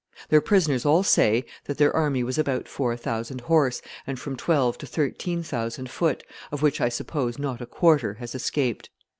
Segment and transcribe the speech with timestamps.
[0.29, 4.79] Their prisoners all say that their army was about four thousand horse, and from twelve
[4.79, 8.89] to thirteen thousand foot, of which I suppose not a quarter has escaped.